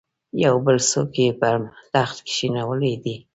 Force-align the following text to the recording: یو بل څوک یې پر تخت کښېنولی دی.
یو 0.43 0.55
بل 0.65 0.77
څوک 0.91 1.11
یې 1.21 1.29
پر 1.39 1.57
تخت 1.93 2.17
کښېنولی 2.27 2.93
دی. 3.03 3.15